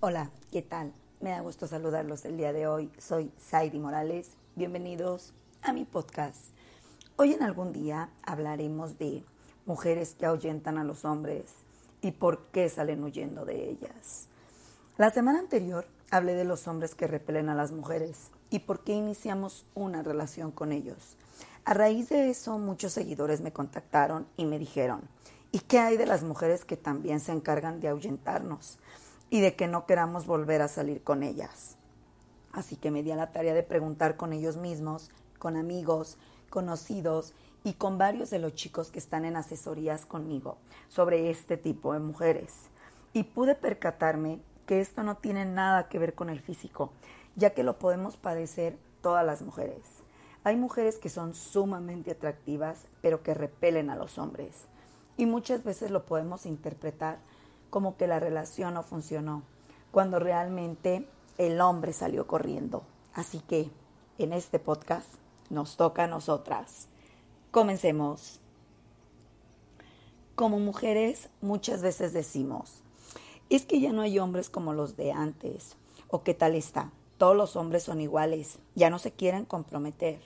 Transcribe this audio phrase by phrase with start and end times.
[0.00, 0.92] Hola, ¿qué tal?
[1.20, 2.88] Me da gusto saludarlos el día de hoy.
[2.98, 4.30] Soy Saidi Morales.
[4.54, 6.38] Bienvenidos a mi podcast.
[7.16, 9.24] Hoy en algún día hablaremos de
[9.66, 11.46] mujeres que ahuyentan a los hombres
[12.00, 14.28] y por qué salen huyendo de ellas.
[14.98, 18.92] La semana anterior hablé de los hombres que repelen a las mujeres y por qué
[18.92, 21.16] iniciamos una relación con ellos.
[21.64, 25.00] A raíz de eso, muchos seguidores me contactaron y me dijeron,
[25.50, 28.78] ¿y qué hay de las mujeres que también se encargan de ahuyentarnos
[29.30, 31.76] y de que no queramos volver a salir con ellas?
[32.52, 36.18] Así que me di a la tarea de preguntar con ellos mismos, con amigos,
[36.50, 41.92] conocidos y con varios de los chicos que están en asesorías conmigo sobre este tipo
[41.92, 42.54] de mujeres.
[43.12, 46.92] Y pude percatarme que esto no tiene nada que ver con el físico,
[47.36, 49.82] ya que lo podemos padecer todas las mujeres.
[50.44, 54.66] Hay mujeres que son sumamente atractivas, pero que repelen a los hombres.
[55.16, 57.18] Y muchas veces lo podemos interpretar
[57.70, 59.42] como que la relación no funcionó,
[59.90, 61.06] cuando realmente
[61.38, 62.82] el hombre salió corriendo.
[63.14, 63.70] Así que
[64.18, 65.08] en este podcast
[65.50, 66.88] nos toca a nosotras.
[67.50, 68.40] Comencemos.
[70.34, 72.82] Como mujeres muchas veces decimos,
[73.50, 75.76] es que ya no hay hombres como los de antes,
[76.08, 80.20] o qué tal está, todos los hombres son iguales, ya no se quieren comprometer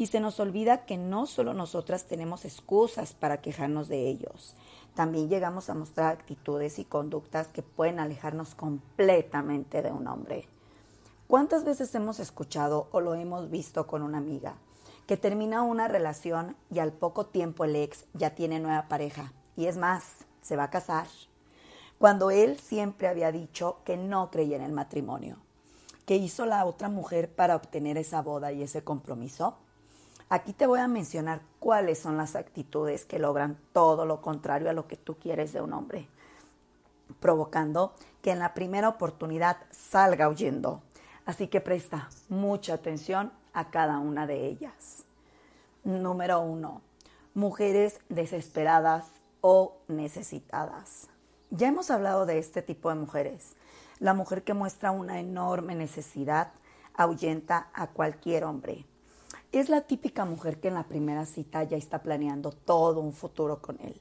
[0.00, 4.54] y se nos olvida que no solo nosotras tenemos excusas para quejarnos de ellos,
[4.94, 10.48] también llegamos a mostrar actitudes y conductas que pueden alejarnos completamente de un hombre.
[11.26, 14.54] ¿Cuántas veces hemos escuchado o lo hemos visto con una amiga
[15.06, 19.66] que termina una relación y al poco tiempo el ex ya tiene nueva pareja y
[19.66, 21.06] es más, se va a casar?
[21.98, 25.36] Cuando él siempre había dicho que no creía en el matrimonio.
[26.04, 29.56] ¿Qué hizo la otra mujer para obtener esa boda y ese compromiso?
[30.32, 34.72] Aquí te voy a mencionar cuáles son las actitudes que logran todo lo contrario a
[34.72, 36.06] lo que tú quieres de un hombre,
[37.18, 40.82] provocando que en la primera oportunidad salga huyendo.
[41.26, 45.02] Así que presta mucha atención a cada una de ellas.
[45.82, 46.80] Número uno,
[47.34, 49.08] mujeres desesperadas
[49.40, 51.08] o necesitadas.
[51.50, 53.56] Ya hemos hablado de este tipo de mujeres.
[53.98, 56.52] La mujer que muestra una enorme necesidad
[56.94, 58.86] ahuyenta a cualquier hombre
[59.52, 63.60] es la típica mujer que en la primera cita ya está planeando todo un futuro
[63.60, 64.00] con él,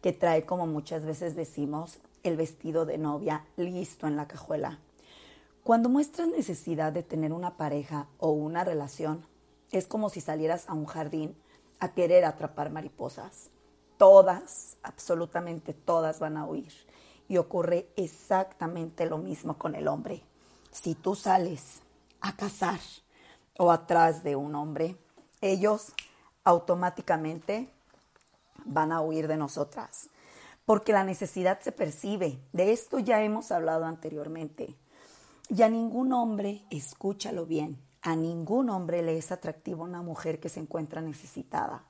[0.00, 4.78] que trae, como muchas veces decimos, el vestido de novia listo en la cajuela.
[5.62, 9.26] Cuando muestras necesidad de tener una pareja o una relación,
[9.70, 11.36] es como si salieras a un jardín
[11.80, 13.50] a querer atrapar mariposas.
[13.98, 16.72] Todas, absolutamente todas van a huir.
[17.28, 20.22] Y ocurre exactamente lo mismo con el hombre.
[20.70, 21.80] Si tú sales
[22.20, 22.78] a cazar,
[23.58, 24.96] o atrás de un hombre,
[25.40, 25.92] ellos
[26.44, 27.70] automáticamente
[28.64, 30.10] van a huir de nosotras,
[30.64, 32.38] porque la necesidad se percibe.
[32.52, 34.76] De esto ya hemos hablado anteriormente.
[35.48, 40.48] Y a ningún hombre, escúchalo bien, a ningún hombre le es atractivo una mujer que
[40.48, 41.84] se encuentra necesitada,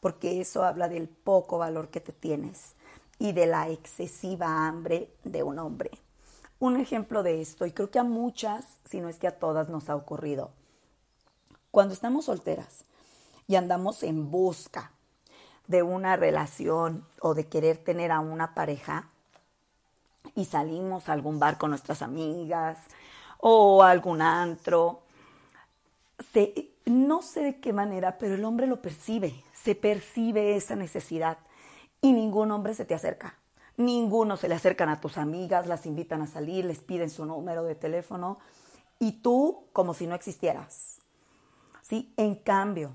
[0.00, 2.74] porque eso habla del poco valor que te tienes
[3.18, 5.90] y de la excesiva hambre de un hombre.
[6.58, 9.68] Un ejemplo de esto, y creo que a muchas, si no es que a todas
[9.68, 10.52] nos ha ocurrido,
[11.70, 12.84] cuando estamos solteras
[13.46, 14.92] y andamos en busca
[15.66, 19.08] de una relación o de querer tener a una pareja
[20.34, 22.78] y salimos a algún bar con nuestras amigas
[23.38, 25.02] o a algún antro,
[26.86, 31.38] no sé de qué manera, pero el hombre lo percibe, se percibe esa necesidad
[32.00, 33.36] y ningún hombre se te acerca.
[33.76, 37.62] Ninguno se le acercan a tus amigas, las invitan a salir, les piden su número
[37.64, 38.38] de teléfono
[38.98, 40.99] y tú como si no existieras.
[41.90, 42.14] ¿Sí?
[42.16, 42.94] En cambio,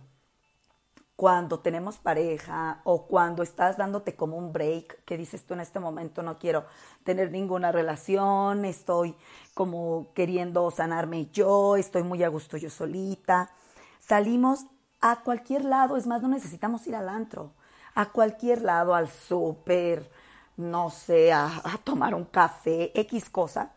[1.18, 5.82] cuando tenemos pareja o cuando estás dándote como un break, que dices tú en este
[5.82, 6.66] momento no quiero
[7.04, 9.16] tener ninguna relación, estoy
[9.54, 13.52] como queriendo sanarme yo, estoy muy a gusto yo solita,
[14.00, 14.66] salimos
[15.02, 17.52] a cualquier lado, es más, no necesitamos ir al antro,
[17.96, 20.10] a cualquier lado, al súper,
[20.56, 23.74] no sé, a, a tomar un café, X cosa,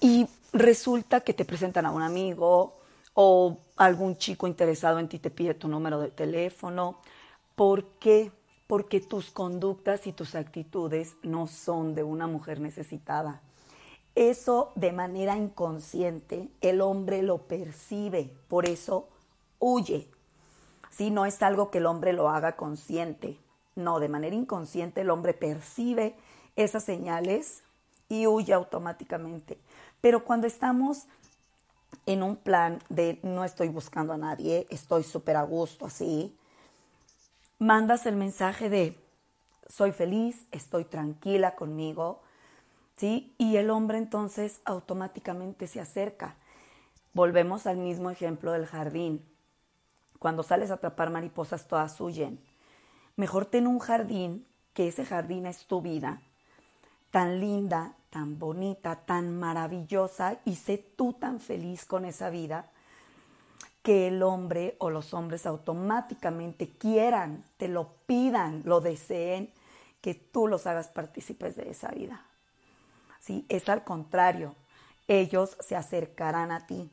[0.00, 2.79] y resulta que te presentan a un amigo,
[3.14, 6.98] o algún chico interesado en ti te pide tu número de teléfono.
[7.54, 8.32] ¿Por qué?
[8.66, 13.42] Porque tus conductas y tus actitudes no son de una mujer necesitada.
[14.14, 19.08] Eso de manera inconsciente el hombre lo percibe, por eso
[19.58, 20.08] huye.
[20.90, 23.38] Si no es algo que el hombre lo haga consciente,
[23.76, 26.16] no, de manera inconsciente el hombre percibe
[26.56, 27.62] esas señales
[28.08, 29.58] y huye automáticamente.
[30.00, 31.06] Pero cuando estamos
[32.06, 36.36] en un plan de no estoy buscando a nadie, estoy súper a gusto así,
[37.58, 38.98] mandas el mensaje de
[39.68, 42.20] soy feliz, estoy tranquila conmigo,
[42.96, 43.34] ¿sí?
[43.38, 46.34] Y el hombre entonces automáticamente se acerca.
[47.12, 49.24] Volvemos al mismo ejemplo del jardín.
[50.18, 52.40] Cuando sales a atrapar mariposas, todas huyen.
[53.16, 56.22] Mejor ten un jardín, que ese jardín es tu vida,
[57.10, 62.70] tan linda, tan bonita, tan maravillosa, y sé tú tan feliz con esa vida,
[63.82, 69.52] que el hombre o los hombres automáticamente quieran, te lo pidan, lo deseen,
[70.00, 72.24] que tú los hagas partícipes de esa vida.
[73.20, 73.46] ¿Sí?
[73.48, 74.54] Es al contrario,
[75.08, 76.90] ellos se acercarán a ti.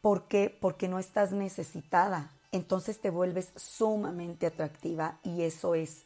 [0.00, 0.56] ¿Por qué?
[0.60, 2.30] Porque no estás necesitada.
[2.52, 6.04] Entonces te vuelves sumamente atractiva y eso es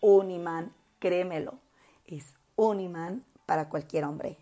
[0.00, 1.58] un imán, créemelo,
[2.06, 4.36] es un imán para cualquier hombre.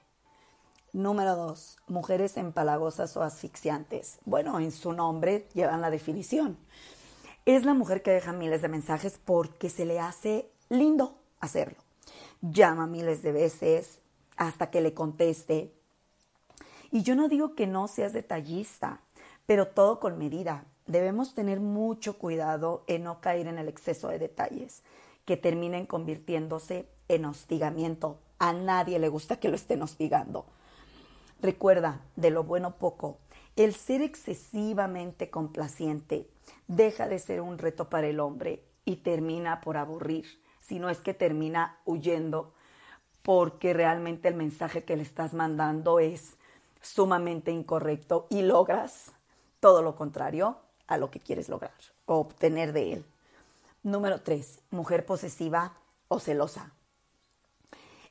[0.95, 4.19] Número dos, mujeres empalagosas o asfixiantes.
[4.25, 6.57] Bueno, en su nombre llevan la definición.
[7.45, 11.77] Es la mujer que deja miles de mensajes porque se le hace lindo hacerlo.
[12.41, 13.99] Llama miles de veces
[14.39, 15.75] hasta que le conteste.
[16.91, 19.03] Y yo no digo que no seas detallista,
[19.45, 20.65] pero todo con medida.
[20.87, 24.83] Debemos tener mucho cuidado en no caer en el exceso de detalles
[25.27, 28.19] que terminen convirtiéndose en hostigamiento.
[28.39, 30.47] A nadie le gusta que lo estén hostigando.
[31.41, 33.19] Recuerda, de lo bueno poco,
[33.57, 36.29] el ser excesivamente complaciente
[36.69, 40.27] deja de ser un reto para el hombre y termina por aburrir,
[40.61, 42.53] si no es que termina huyendo,
[43.23, 46.37] porque realmente el mensaje que le estás mandando es
[46.81, 49.13] sumamente incorrecto y logras
[49.61, 51.75] todo lo contrario a lo que quieres lograr
[52.07, 53.05] o obtener de él.
[53.83, 54.61] Número 3.
[54.71, 55.75] Mujer posesiva
[56.09, 56.73] o celosa.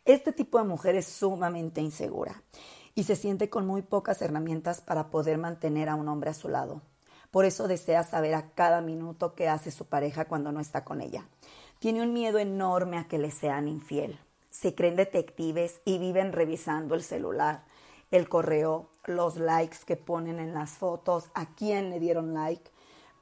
[0.06, 2.44] Este tipo de mujer es sumamente insegura
[2.94, 6.48] y se siente con muy pocas herramientas para poder mantener a un hombre a su
[6.48, 6.84] lado.
[7.32, 11.02] Por eso desea saber a cada minuto qué hace su pareja cuando no está con
[11.02, 11.28] ella.
[11.80, 14.20] Tiene un miedo enorme a que le sean infiel.
[14.52, 17.64] Se creen detectives y viven revisando el celular,
[18.12, 22.70] el correo, los likes que ponen en las fotos, a quién le dieron like,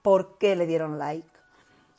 [0.02, 1.30] por qué le dieron like.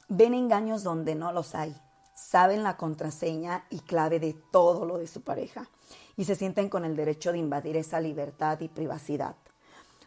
[0.08, 1.74] Ven engaños donde no los hay.
[2.14, 5.68] Saben la contraseña y clave de todo lo de su pareja
[6.16, 9.36] y se sienten con el derecho de invadir esa libertad y privacidad.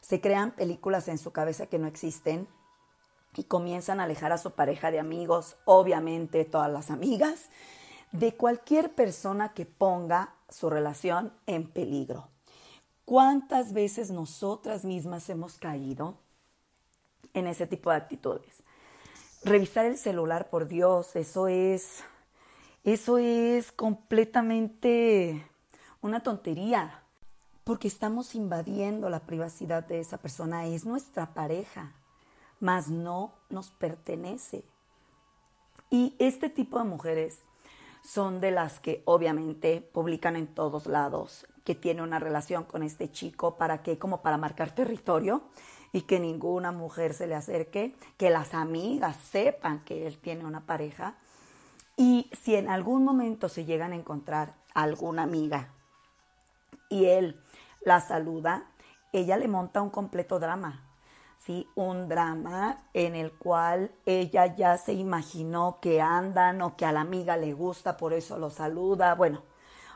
[0.02, 2.48] Se crean películas en su cabeza que no existen
[3.36, 7.50] y comienzan a alejar a su pareja de amigos, obviamente todas las amigas,
[8.12, 12.30] de cualquier persona que ponga su relación en peligro.
[13.06, 16.18] ¿Cuántas veces nosotras mismas hemos caído
[17.34, 18.64] en ese tipo de actitudes?
[19.48, 22.04] Revisar el celular, por Dios, eso es
[22.84, 25.48] eso es completamente
[26.02, 27.02] una tontería,
[27.64, 31.94] porque estamos invadiendo la privacidad de esa persona, es nuestra pareja,
[32.60, 34.66] mas no nos pertenece.
[35.90, 37.40] Y este tipo de mujeres
[38.04, 43.12] son de las que obviamente publican en todos lados que tiene una relación con este
[43.14, 45.44] chico para que como para marcar territorio
[45.92, 50.66] y que ninguna mujer se le acerque, que las amigas sepan que él tiene una
[50.66, 51.16] pareja
[51.96, 55.74] y si en algún momento se llegan a encontrar alguna amiga
[56.90, 57.42] y él
[57.82, 58.66] la saluda,
[59.12, 60.84] ella le monta un completo drama,
[61.40, 61.68] ¿sí?
[61.74, 67.02] Un drama en el cual ella ya se imaginó que andan o que a la
[67.02, 69.16] amiga le gusta, por eso lo saluda.
[69.16, 69.42] Bueno,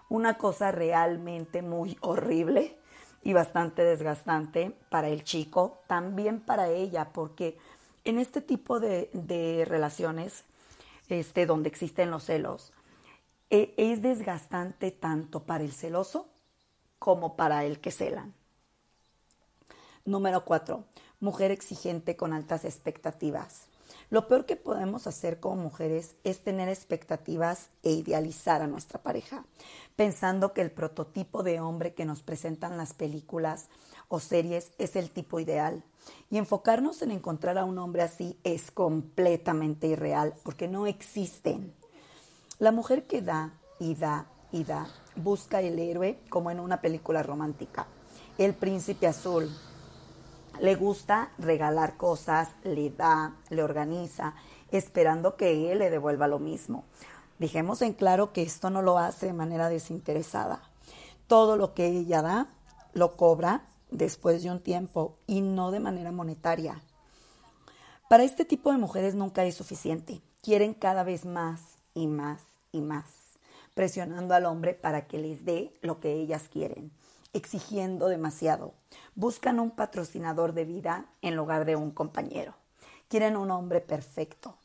[0.09, 2.80] una cosa realmente muy horrible
[3.23, 7.57] y bastante desgastante para el chico, también para ella, porque
[8.03, 10.43] en este tipo de, de relaciones,
[11.09, 12.73] este, donde existen los celos,
[13.49, 16.27] e, es desgastante tanto para el celoso
[16.97, 18.33] como para el que celan.
[20.05, 20.85] Número cuatro,
[21.19, 23.67] mujer exigente con altas expectativas.
[24.09, 29.45] Lo peor que podemos hacer como mujeres es tener expectativas e idealizar a nuestra pareja,
[29.95, 33.67] pensando que el prototipo de hombre que nos presentan las películas
[34.07, 35.83] o series es el tipo ideal.
[36.29, 41.73] Y enfocarnos en encontrar a un hombre así es completamente irreal porque no existen.
[42.59, 47.23] La mujer que da y da y da busca el héroe como en una película
[47.23, 47.87] romántica.
[48.37, 49.49] El príncipe azul.
[50.59, 54.35] Le gusta regalar cosas, le da, le organiza,
[54.71, 56.83] esperando que él le devuelva lo mismo.
[57.39, 60.61] Dijemos en claro que esto no lo hace de manera desinteresada.
[61.27, 62.47] Todo lo que ella da,
[62.93, 66.83] lo cobra después de un tiempo y no de manera monetaria.
[68.09, 70.21] Para este tipo de mujeres nunca es suficiente.
[70.41, 71.61] Quieren cada vez más
[71.93, 72.41] y más
[72.71, 73.21] y más
[73.73, 76.91] presionando al hombre para que les dé lo que ellas quieren,
[77.33, 78.73] exigiendo demasiado.
[79.15, 82.55] Buscan un patrocinador de vida en lugar de un compañero.
[83.07, 84.57] Quieren un hombre perfecto.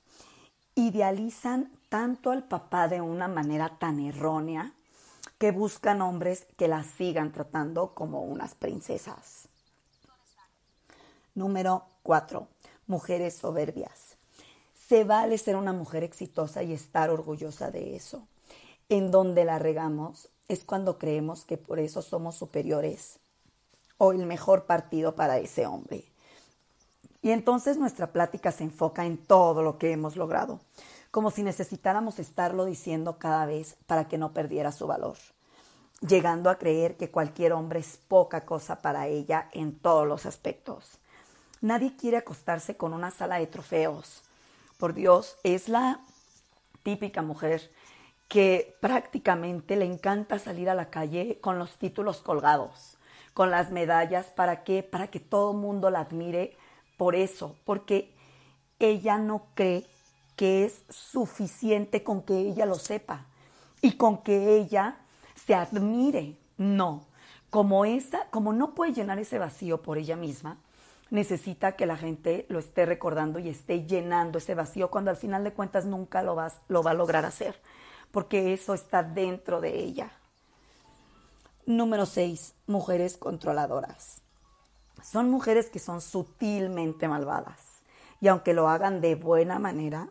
[0.74, 4.72] Idealizan tanto al papá de una manera tan errónea
[5.38, 9.48] que buscan hombres que las sigan tratando como unas princesas.
[11.34, 12.48] Número 4.
[12.86, 14.16] Mujeres soberbias.
[14.88, 18.26] Se vale ser una mujer exitosa y estar orgullosa de eso.
[18.88, 23.18] En donde la regamos es cuando creemos que por eso somos superiores
[23.98, 26.04] o el mejor partido para ese hombre.
[27.22, 30.60] Y entonces nuestra plática se enfoca en todo lo que hemos logrado,
[31.10, 35.16] como si necesitáramos estarlo diciendo cada vez para que no perdiera su valor,
[36.06, 40.98] llegando a creer que cualquier hombre es poca cosa para ella en todos los aspectos.
[41.60, 44.22] Nadie quiere acostarse con una sala de trofeos.
[44.78, 46.00] Por Dios, es la
[46.82, 47.72] típica mujer
[48.28, 52.98] que prácticamente le encanta salir a la calle con los títulos colgados,
[53.34, 54.82] con las medallas, ¿para qué?
[54.82, 56.56] Para que todo el mundo la admire
[56.96, 58.12] por eso, porque
[58.78, 59.86] ella no cree
[60.36, 63.26] que es suficiente con que ella lo sepa
[63.80, 64.98] y con que ella
[65.34, 66.36] se admire.
[66.58, 67.06] No,
[67.50, 70.58] como esa, como no puede llenar ese vacío por ella misma,
[71.10, 75.44] necesita que la gente lo esté recordando y esté llenando ese vacío cuando al final
[75.44, 77.60] de cuentas nunca lo, vas, lo va a lograr hacer,
[78.10, 80.12] porque eso está dentro de ella.
[81.66, 82.54] Número 6.
[82.66, 84.22] Mujeres controladoras.
[85.02, 87.76] Son mujeres que son sutilmente malvadas
[88.20, 90.08] y aunque lo hagan de buena manera,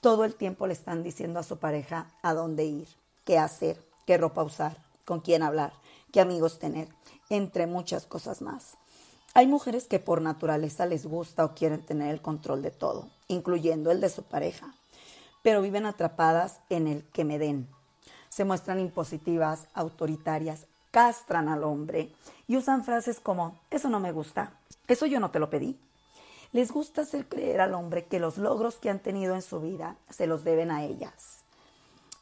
[0.00, 2.88] todo el tiempo le están diciendo a su pareja a dónde ir,
[3.24, 5.72] qué hacer, qué ropa usar, con quién hablar,
[6.12, 6.88] qué amigos tener,
[7.30, 8.76] entre muchas cosas más.
[9.34, 13.90] Hay mujeres que por naturaleza les gusta o quieren tener el control de todo, incluyendo
[13.90, 14.74] el de su pareja,
[15.44, 17.68] pero viven atrapadas en el que me den.
[18.30, 22.10] Se muestran impositivas, autoritarias, castran al hombre
[22.48, 24.54] y usan frases como, eso no me gusta,
[24.88, 25.78] eso yo no te lo pedí.
[26.52, 29.96] Les gusta hacer creer al hombre que los logros que han tenido en su vida
[30.08, 31.40] se los deben a ellas.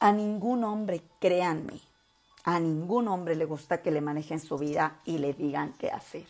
[0.00, 1.80] A ningún hombre, créanme,
[2.42, 6.26] a ningún hombre le gusta que le manejen su vida y le digan qué hacer.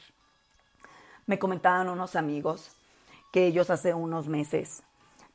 [1.25, 2.77] Me comentaban unos amigos
[3.33, 4.83] que ellos hace unos meses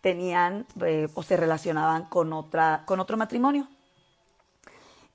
[0.01, 3.67] tenían eh, o se relacionaban con, otra, con otro matrimonio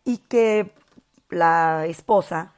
[0.04, 0.72] y que
[1.30, 2.52] la esposa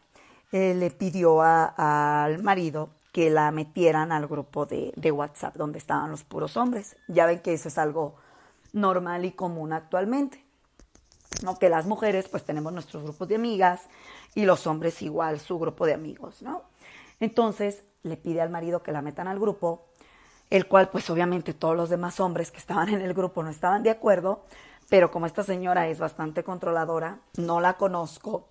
[0.53, 6.11] eh, le pidió al marido que la metieran al grupo de, de, WhatsApp donde estaban
[6.11, 6.97] los puros hombres.
[7.07, 8.17] Ya ven que eso es algo
[8.73, 10.45] normal y común actualmente.
[11.43, 11.59] ¿no?
[11.59, 13.83] Que las mujeres pues tenemos nuestros grupos de amigas
[14.35, 16.63] y los hombres igual su grupo de amigos, ¿no?
[17.21, 19.87] Entonces le pide al marido que la metan al grupo,
[20.51, 23.83] el cual pues obviamente todos los demás hombres que estaban en el grupo no estaban
[23.83, 24.45] de acuerdo,
[24.89, 28.49] pero como esta señora es bastante controladora, no la conozco,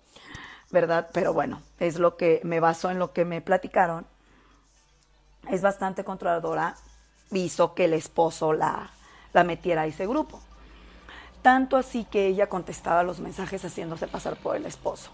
[0.70, 1.08] ¿verdad?
[1.12, 4.06] Pero bueno, es lo que me baso en lo que me platicaron.
[5.48, 6.76] Es bastante controladora,
[7.30, 8.90] hizo que el esposo la,
[9.32, 10.40] la metiera a ese grupo.
[11.42, 15.10] Tanto así que ella contestaba los mensajes haciéndose pasar por el esposo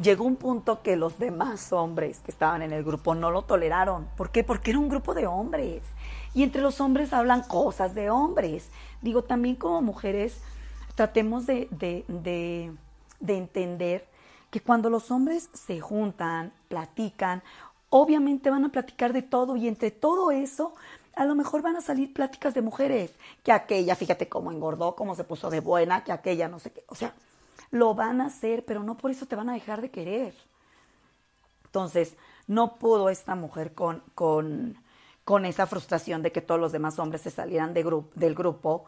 [0.00, 4.08] llegó un punto que los demás hombres que estaban en el grupo no lo toleraron.
[4.16, 4.44] ¿Por qué?
[4.44, 5.82] Porque era un grupo de hombres.
[6.34, 8.68] Y entre los hombres hablan cosas de hombres.
[9.02, 10.40] Digo, también como mujeres
[10.94, 12.72] tratemos de, de, de,
[13.20, 14.06] de entender
[14.50, 17.42] que cuando los hombres se juntan, platican,
[17.90, 20.72] obviamente van a platicar de todo y entre todo eso
[21.14, 23.10] a lo mejor van a salir pláticas de mujeres,
[23.42, 26.84] que aquella, fíjate cómo engordó, cómo se puso de buena, que aquella no sé qué,
[26.86, 27.12] o sea,
[27.70, 30.34] lo van a hacer, pero no por eso te van a dejar de querer.
[31.66, 34.76] Entonces, no pudo esta mujer con, con,
[35.24, 37.84] con esa frustración de que todos los demás hombres se salieran de
[38.14, 38.86] del grupo,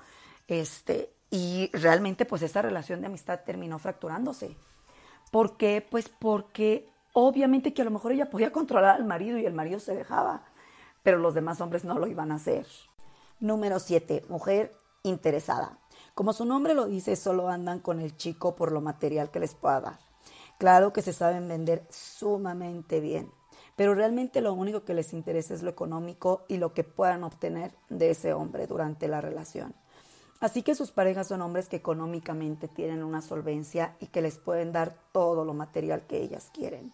[0.49, 4.57] este, y realmente pues esa relación de amistad terminó fracturándose.
[5.31, 5.87] ¿Por qué?
[5.89, 9.79] Pues porque obviamente que a lo mejor ella podía controlar al marido y el marido
[9.79, 10.43] se dejaba,
[11.03, 12.67] pero los demás hombres no lo iban a hacer.
[13.39, 14.25] Número 7.
[14.29, 14.73] Mujer
[15.03, 15.80] interesada.
[16.21, 19.55] Como su nombre lo dice, solo andan con el chico por lo material que les
[19.55, 19.99] pueda dar.
[20.59, 23.33] Claro que se saben vender sumamente bien,
[23.75, 27.73] pero realmente lo único que les interesa es lo económico y lo que puedan obtener
[27.89, 29.75] de ese hombre durante la relación.
[30.41, 34.73] Así que sus parejas son hombres que económicamente tienen una solvencia y que les pueden
[34.73, 36.93] dar todo lo material que ellas quieren.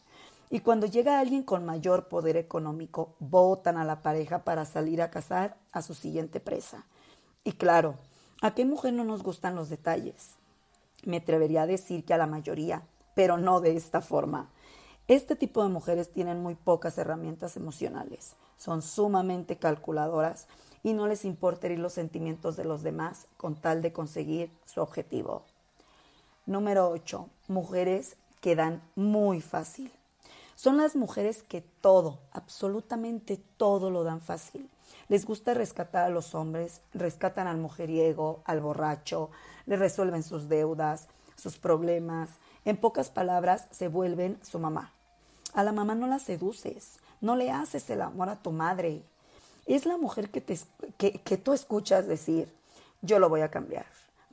[0.51, 5.11] Y cuando llega alguien con mayor poder económico, votan a la pareja para salir a
[5.11, 6.87] cazar a su siguiente presa.
[7.43, 7.97] Y claro,
[8.43, 10.35] ¿A qué mujer no nos gustan los detalles?
[11.05, 12.83] Me atrevería a decir que a la mayoría,
[13.15, 14.51] pero no de esta forma.
[15.09, 20.49] Este tipo de mujeres tienen muy pocas herramientas emocionales, son sumamente calculadoras
[20.83, 24.83] y no les importa herir los sentimientos de los demás con tal de conseguir su
[24.83, 25.45] objetivo.
[26.45, 27.29] Número 8.
[27.49, 29.91] Mujeres que dan muy fácil.
[30.57, 34.71] Son las mujeres que todo, absolutamente todo lo dan fácil.
[35.09, 39.31] Les gusta rescatar a los hombres, rescatan al mujeriego, al borracho,
[39.67, 42.31] le resuelven sus deudas, sus problemas.
[42.65, 44.95] En pocas palabras, se vuelven su mamá.
[45.53, 49.03] A la mamá no la seduces, no le haces el amor a tu madre.
[49.67, 50.59] Es la mujer que, te,
[50.97, 52.51] que, que tú escuchas decir,
[53.03, 53.85] yo lo voy a cambiar,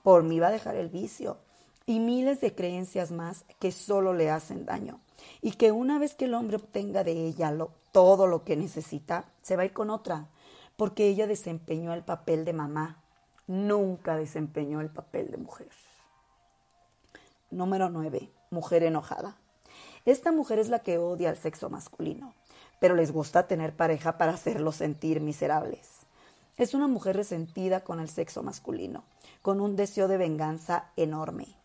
[0.03, 1.38] por mí va a dejar el vicio,
[1.86, 5.03] y miles de creencias más que solo le hacen daño.
[5.42, 7.56] Y que una vez que el hombre obtenga de ella
[7.92, 10.27] todo lo que necesita, se va a ir con otra,
[10.77, 12.98] porque ella desempeñó el papel de mamá,
[13.48, 15.70] nunca desempeñó el papel de mujer.
[17.51, 18.30] Número 9.
[18.50, 19.36] Mujer enojada.
[20.06, 22.34] Esta mujer es la que odia al sexo masculino,
[22.80, 25.89] pero les gusta tener pareja para hacerlos sentir miserables.
[26.58, 29.03] Es una mujer resentida con el sexo masculino,
[29.42, 31.62] con un deseo de venganza enorme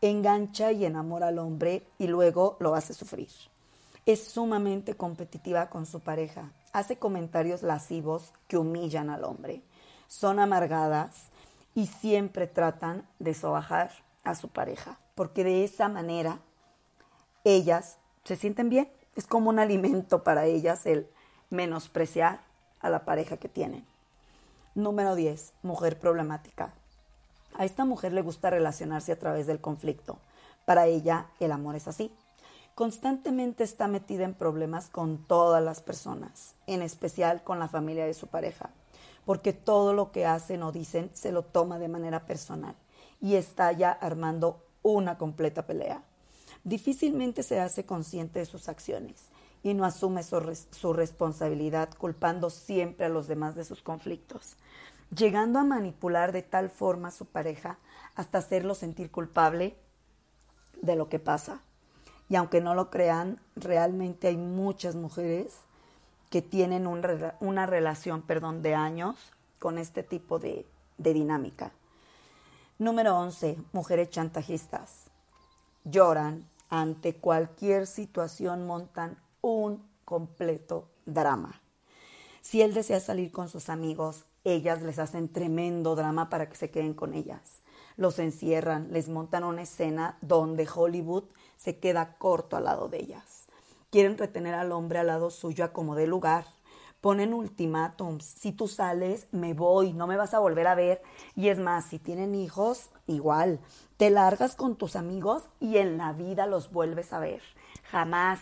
[0.00, 3.28] engancha y enamora al hombre y luego lo hace sufrir.
[4.06, 9.62] Es sumamente competitiva con su pareja, hace comentarios lascivos que humillan al hombre,
[10.08, 11.28] son amargadas
[11.74, 13.92] y siempre tratan de sobajar
[14.24, 16.40] a su pareja, porque de esa manera
[17.44, 21.08] ellas se sienten bien, es como un alimento para ellas el
[21.50, 22.40] menospreciar
[22.80, 23.84] a la pareja que tienen.
[24.74, 25.52] Número 10.
[25.62, 26.72] Mujer problemática.
[27.60, 30.16] A esta mujer le gusta relacionarse a través del conflicto.
[30.64, 32.10] Para ella el amor es así.
[32.74, 38.14] Constantemente está metida en problemas con todas las personas, en especial con la familia de
[38.14, 38.70] su pareja,
[39.26, 42.76] porque todo lo que hacen o dicen se lo toma de manera personal
[43.20, 46.02] y está ya armando una completa pelea.
[46.64, 49.26] Difícilmente se hace consciente de sus acciones
[49.62, 50.40] y no asume su,
[50.70, 54.56] su responsabilidad culpando siempre a los demás de sus conflictos
[55.14, 57.78] llegando a manipular de tal forma a su pareja
[58.14, 59.76] hasta hacerlo sentir culpable
[60.80, 61.60] de lo que pasa.
[62.28, 65.54] Y aunque no lo crean, realmente hay muchas mujeres
[66.30, 69.16] que tienen una relación perdón, de años
[69.58, 70.64] con este tipo de,
[70.96, 71.72] de dinámica.
[72.78, 73.58] Número 11.
[73.72, 75.06] Mujeres chantajistas.
[75.84, 81.60] Lloran ante cualquier situación, montan un completo drama.
[82.40, 86.70] Si él desea salir con sus amigos, ellas les hacen tremendo drama para que se
[86.70, 87.62] queden con ellas.
[87.96, 91.24] Los encierran, les montan una escena donde Hollywood
[91.56, 93.46] se queda corto al lado de ellas.
[93.90, 96.46] Quieren retener al hombre al lado suyo a como de lugar.
[97.00, 98.24] Ponen ultimátums.
[98.24, 101.02] Si tú sales, me voy, no me vas a volver a ver.
[101.34, 103.58] Y es más, si tienen hijos, igual.
[103.96, 107.42] Te largas con tus amigos y en la vida los vuelves a ver.
[107.90, 108.40] Jamás.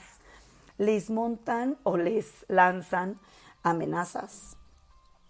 [0.77, 3.19] Les montan o les lanzan
[3.65, 4.58] amenazas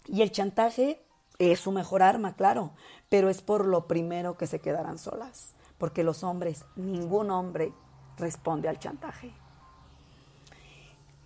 [0.09, 1.05] y el chantaje
[1.39, 2.73] es su mejor arma, claro,
[3.09, 7.73] pero es por lo primero que se quedarán solas, porque los hombres, ningún hombre
[8.17, 9.33] responde al chantaje.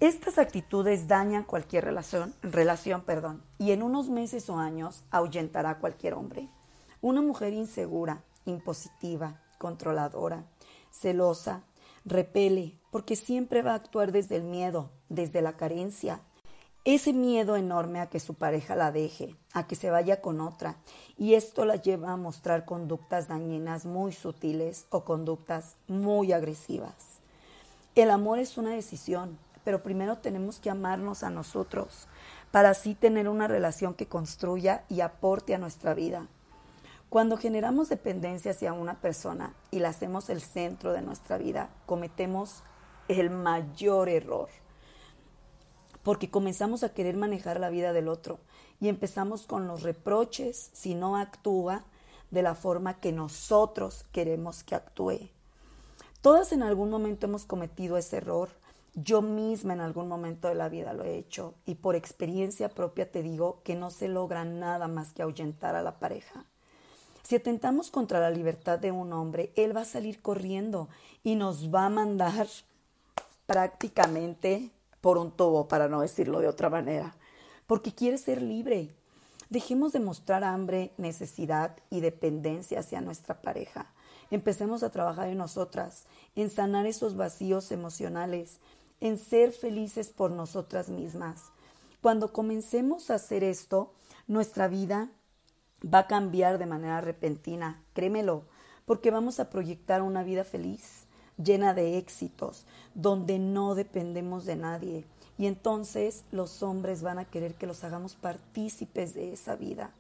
[0.01, 5.79] Estas actitudes dañan cualquier relación, relación, perdón, y en unos meses o años ahuyentará a
[5.79, 6.49] cualquier hombre.
[7.01, 10.45] Una mujer insegura, impositiva, controladora,
[10.91, 11.63] celosa,
[12.05, 16.21] repele, porque siempre va a actuar desde el miedo, desde la carencia,
[16.85, 20.77] ese miedo enorme a que su pareja la deje, a que se vaya con otra,
[21.17, 27.21] y esto la lleva a mostrar conductas dañinas muy sutiles o conductas muy agresivas.
[27.95, 32.09] El amor es una decisión, pero primero tenemos que amarnos a nosotros
[32.51, 36.27] para así tener una relación que construya y aporte a nuestra vida.
[37.09, 42.65] Cuando generamos dependencia hacia una persona y la hacemos el centro de nuestra vida, cometemos
[43.07, 44.49] el mayor error
[46.03, 48.39] porque comenzamos a querer manejar la vida del otro
[48.81, 51.85] y empezamos con los reproches si no actúa
[52.31, 55.31] de la forma que nosotros queremos que actúe.
[56.23, 58.51] Todas en algún momento hemos cometido ese error.
[58.95, 63.11] Yo misma en algún momento de la vida lo he hecho y por experiencia propia
[63.11, 66.45] te digo que no se logra nada más que ahuyentar a la pareja.
[67.23, 70.89] Si atentamos contra la libertad de un hombre, él va a salir corriendo
[71.23, 72.47] y nos va a mandar
[73.47, 74.71] prácticamente
[75.03, 77.15] por un tubo, para no decirlo de otra manera,
[77.67, 78.89] porque quiere ser libre.
[79.51, 83.93] Dejemos de mostrar hambre, necesidad y dependencia hacia nuestra pareja.
[84.31, 88.61] Empecemos a trabajar en nosotras, en sanar esos vacíos emocionales,
[89.01, 91.43] en ser felices por nosotras mismas.
[92.01, 93.93] Cuando comencemos a hacer esto,
[94.27, 95.11] nuestra vida
[95.83, 98.45] va a cambiar de manera repentina, créemelo,
[98.87, 101.07] porque vamos a proyectar una vida feliz
[101.43, 105.05] llena de éxitos, donde no dependemos de nadie.
[105.39, 109.91] Y entonces los hombres van a querer que los hagamos partícipes de esa vida.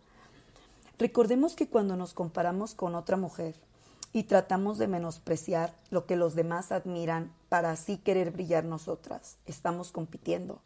[0.98, 3.56] Recordemos que cuando nos comparamos con otra mujer
[4.12, 9.90] y tratamos de menospreciar lo que los demás admiran para así querer brillar nosotras, estamos
[9.90, 10.60] compitiendo.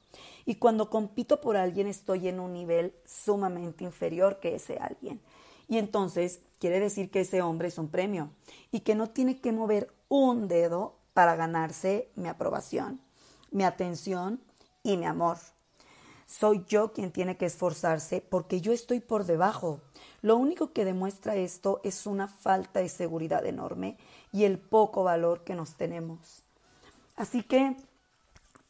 [0.44, 5.20] Y cuando compito por alguien estoy en un nivel sumamente inferior que ese alguien.
[5.68, 8.30] Y entonces quiere decir que ese hombre es un premio
[8.72, 13.00] y que no tiene que mover un dedo para ganarse mi aprobación,
[13.50, 14.40] mi atención
[14.82, 15.38] y mi amor.
[16.26, 19.80] Soy yo quien tiene que esforzarse porque yo estoy por debajo.
[20.22, 23.96] Lo único que demuestra esto es una falta de seguridad enorme
[24.32, 26.42] y el poco valor que nos tenemos.
[27.14, 27.76] Así que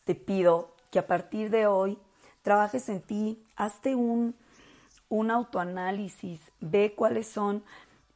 [0.04, 1.98] te pido que a partir de hoy
[2.42, 4.36] trabajes en ti, hazte un,
[5.08, 7.64] un autoanálisis, ve cuáles son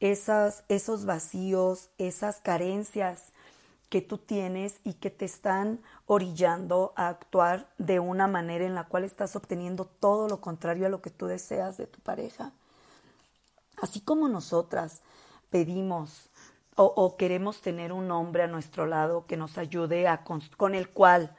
[0.00, 3.32] esas, esos vacíos, esas carencias
[3.88, 8.84] que tú tienes y que te están orillando a actuar de una manera en la
[8.84, 12.52] cual estás obteniendo todo lo contrario a lo que tú deseas de tu pareja.
[13.82, 15.02] Así como nosotras
[15.50, 16.30] pedimos
[16.76, 20.24] o, queremos tener un hombre a nuestro lado que nos ayude a
[20.56, 21.36] con el cual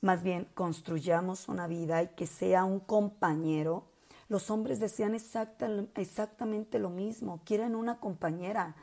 [0.00, 3.84] más bien construyamos una vida y que sea un compañero,
[4.28, 8.76] los hombres desean exactamente lo mismo, quieren una compañera,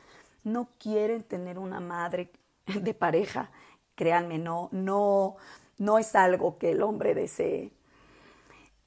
[0.43, 2.31] no quieren tener una madre
[2.65, 3.51] de pareja.
[3.95, 5.37] Créanme, no, no,
[5.77, 7.71] no es algo que el hombre desee.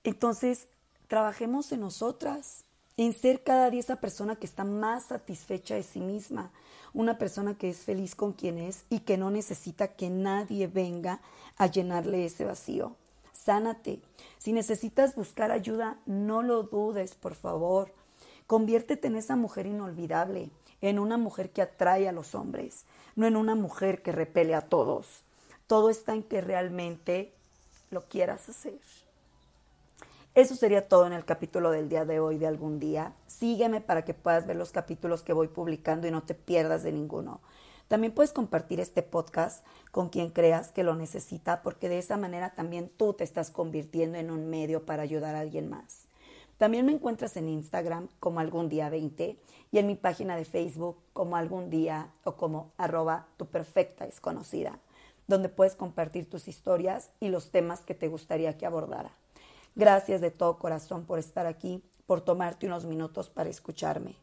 [0.05, 0.69] Entonces,
[1.07, 2.65] trabajemos en nosotras,
[2.97, 6.51] en ser cada día esa persona que está más satisfecha de sí misma,
[6.93, 11.21] una persona que es feliz con quien es y que no necesita que nadie venga
[11.57, 12.97] a llenarle ese vacío.
[13.45, 14.01] Sánate.
[14.39, 17.93] Si necesitas buscar ayuda, no lo dudes, por favor.
[18.47, 23.37] Conviértete en esa mujer inolvidable, en una mujer que atrae a los hombres, no en
[23.37, 25.23] una mujer que repele a todos.
[25.67, 27.33] Todo está en que realmente
[27.91, 28.79] lo quieras hacer.
[30.35, 33.13] Eso sería todo en el capítulo del día de hoy de algún día.
[33.27, 36.93] Sígueme para que puedas ver los capítulos que voy publicando y no te pierdas de
[36.93, 37.41] ninguno.
[37.89, 42.55] También puedes compartir este podcast con quien creas que lo necesita porque de esa manera
[42.55, 46.09] también tú te estás convirtiendo en un medio para ayudar a alguien más.
[46.59, 49.39] También me encuentras en Instagram como algún día 20
[49.71, 54.79] y en mi página de Facebook como algún día o como arroba tu perfecta desconocida,
[55.27, 59.13] donde puedes compartir tus historias y los temas que te gustaría que abordara.
[59.77, 64.17] Gracias de todo corazón por estar aquí, por tomarte unos minutos para escucharme.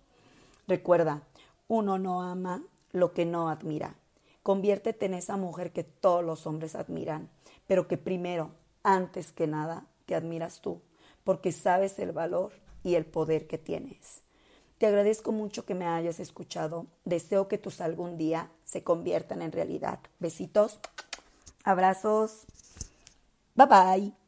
[0.67, 1.21] Recuerda,
[1.67, 2.61] uno no ama
[2.95, 3.95] lo que no admira.
[4.41, 7.29] Conviértete en esa mujer que todos los hombres admiran,
[7.67, 8.51] pero que primero,
[8.83, 10.81] antes que nada, te admiras tú,
[11.23, 12.53] porque sabes el valor
[12.83, 14.21] y el poder que tienes.
[14.77, 16.87] Te agradezco mucho que me hayas escuchado.
[17.05, 19.99] Deseo que tus algún día se conviertan en realidad.
[20.19, 20.79] Besitos,
[21.63, 22.45] abrazos.
[23.55, 24.24] Bye bye.